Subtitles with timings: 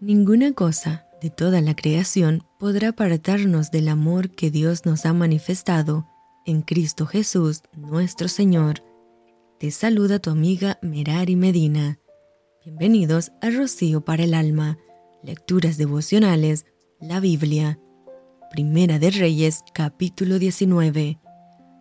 [0.00, 6.06] Ninguna cosa de toda la creación podrá apartarnos del amor que Dios nos ha manifestado
[6.44, 8.82] en Cristo Jesús, nuestro Señor.
[9.58, 11.98] Te saluda tu amiga Merari Medina.
[12.64, 14.78] Bienvenidos a Rocío para el Alma,
[15.22, 16.66] Lecturas Devocionales,
[17.00, 17.78] la Biblia.
[18.50, 21.18] Primera de Reyes, capítulo 19.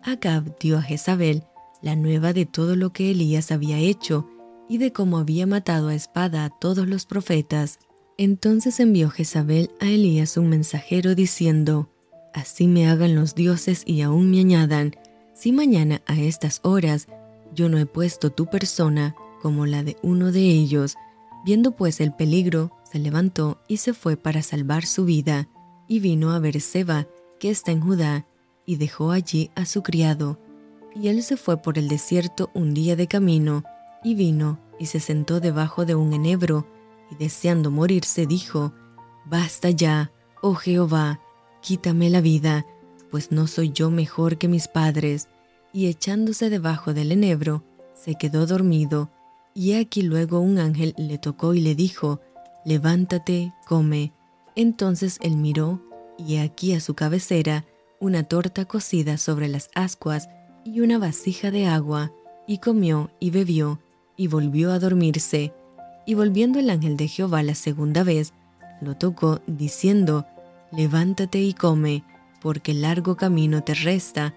[0.04, 1.44] Acab dio a Jezabel
[1.82, 4.30] la nueva de todo lo que Elías había hecho
[4.70, 7.80] y de cómo había matado a espada a todos los profetas.
[8.18, 11.90] Entonces envió Jezabel a Elías un mensajero diciendo,
[12.34, 14.96] Así me hagan los dioses y aún me añadan,
[15.34, 17.08] si mañana a estas horas
[17.54, 20.96] yo no he puesto tu persona como la de uno de ellos.
[21.46, 25.50] Viendo pues el peligro, se levantó y se fue para salvar su vida,
[25.88, 27.08] y vino a Berseba,
[27.40, 28.26] que está en Judá,
[28.66, 30.40] y dejó allí a su criado.
[30.96, 33.64] Y él se fue por el desierto un día de camino,
[34.04, 36.66] y vino y se sentó debajo de un enebro,
[37.14, 38.74] y deseando morirse dijo,
[39.26, 41.22] Basta ya, oh Jehová,
[41.62, 42.66] quítame la vida,
[43.12, 45.30] pues no soy yo mejor que mis padres.
[45.72, 49.12] Y echándose debajo del enebro, se quedó dormido,
[49.54, 52.20] y aquí luego un ángel le tocó y le dijo,
[52.66, 54.14] Levántate, come.
[54.56, 55.82] Entonces él miró,
[56.18, 57.66] y aquí a su cabecera
[58.00, 60.30] una torta cocida sobre las ascuas
[60.66, 62.12] y una vasija de agua,
[62.48, 63.80] y comió y bebió,
[64.18, 65.54] y volvió a dormirse.
[66.06, 68.34] Y volviendo el ángel de Jehová la segunda vez,
[68.82, 70.26] lo tocó, diciendo,
[70.72, 72.04] Levántate y come,
[72.42, 74.34] porque largo camino te resta.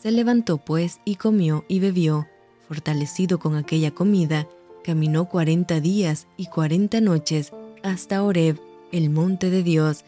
[0.00, 2.26] Se levantó pues y comió y bebió,
[2.68, 4.46] fortalecido con aquella comida,
[4.84, 7.52] caminó cuarenta días y cuarenta noches
[7.82, 8.60] hasta Horeb,
[8.92, 10.04] el monte de Dios,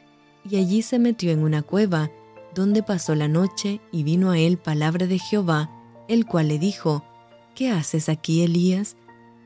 [0.48, 2.10] y allí se metió en una cueva,
[2.54, 5.70] donde pasó la noche, y vino a él palabra de Jehová,
[6.08, 7.04] el cual le dijo,
[7.54, 8.96] ¿Qué haces aquí, Elías?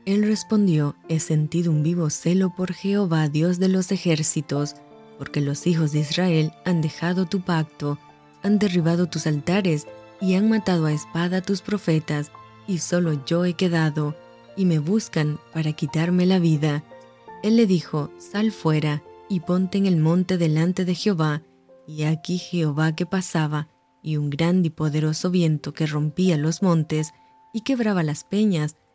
[0.05, 4.75] Él respondió, He sentido un vivo celo por Jehová, Dios de los ejércitos,
[5.17, 7.97] porque los hijos de Israel han dejado tu pacto,
[8.43, 9.87] han derribado tus altares
[10.21, 12.31] y han matado a espada tus profetas,
[12.67, 14.15] y solo yo he quedado,
[14.55, 16.83] y me buscan para quitarme la vida.
[17.41, 21.41] Él le dijo, Sal fuera, y ponte en el monte delante de Jehová,
[21.87, 23.69] y aquí Jehová que pasaba,
[24.03, 27.11] y un grande y poderoso viento que rompía los montes
[27.53, 28.75] y quebraba las peñas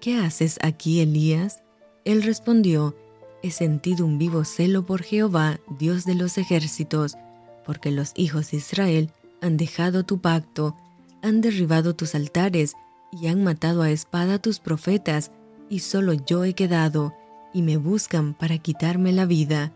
[0.00, 1.62] ¿Qué haces aquí, Elías?
[2.04, 2.94] Él respondió,
[3.42, 7.16] He sentido un vivo celo por Jehová, Dios de los ejércitos,
[7.64, 9.10] porque los hijos de Israel
[9.40, 10.76] han dejado tu pacto,
[11.22, 12.74] han derribado tus altares
[13.12, 15.32] y han matado a espada tus profetas,
[15.68, 17.12] y solo yo he quedado,
[17.52, 19.72] y me buscan para quitarme la vida.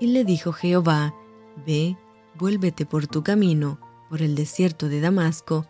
[0.00, 1.14] Y le dijo Jehová,
[1.66, 1.96] Ve,
[2.38, 3.78] vuélvete por tu camino,
[4.10, 5.66] por el desierto de Damasco,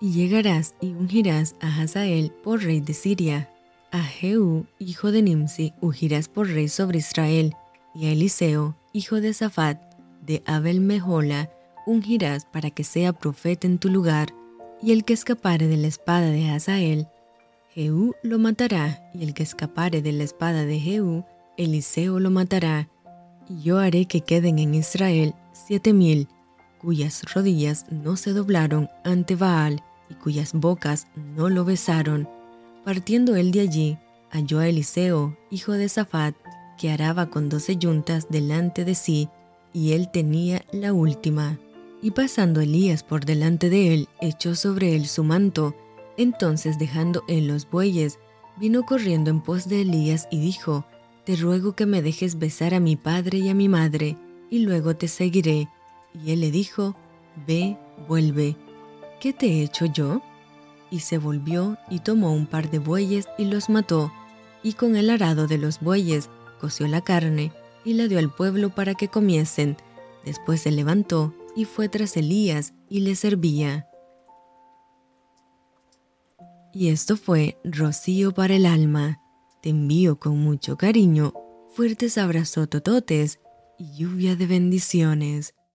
[0.00, 3.50] y llegarás y ungirás a Hazael por rey de Siria.
[3.90, 7.54] A Jehú, hijo de Nimsi, ungirás por rey sobre Israel,
[7.94, 9.80] y a Eliseo, hijo de Safat,
[10.22, 11.50] de Abel Mehola,
[11.86, 14.34] ungirás para que sea profeta en tu lugar,
[14.82, 17.08] y el que escapare de la espada de Hazael,
[17.76, 21.24] Jehú lo matará, y el que escapare de la espada de Jehú,
[21.58, 22.88] Eliseo lo matará.
[23.50, 26.26] Y yo haré que queden en Israel siete mil,
[26.80, 32.28] cuyas rodillas no se doblaron ante Baal, y cuyas bocas no lo besaron.
[32.84, 33.98] Partiendo él de allí,
[34.30, 36.34] halló a Eliseo, hijo de Safat,
[36.78, 39.28] que araba con doce yuntas delante de sí,
[39.72, 41.58] y él tenía la última.
[42.02, 45.74] Y pasando Elías por delante de él, echó sobre él su manto,
[46.16, 48.18] entonces dejando en los bueyes,
[48.58, 50.86] vino corriendo en pos de Elías y dijo,
[51.24, 54.16] Te ruego que me dejes besar a mi padre y a mi madre,
[54.50, 55.68] y luego te seguiré.
[56.14, 56.94] Y él le dijo,
[57.46, 57.76] Ve,
[58.08, 58.56] vuelve.
[59.20, 60.22] ¿Qué te he hecho yo?
[60.90, 64.12] Y se volvió y tomó un par de bueyes y los mató,
[64.62, 66.28] y con el arado de los bueyes
[66.60, 67.52] coció la carne
[67.84, 69.76] y la dio al pueblo para que comiesen.
[70.24, 73.88] Después se levantó y fue tras Elías y le servía.
[76.72, 79.22] Y esto fue Rocío para el alma.
[79.62, 81.32] Te envío con mucho cariño,
[81.70, 83.40] fuertes abrazos tototes
[83.78, 85.55] y lluvia de bendiciones.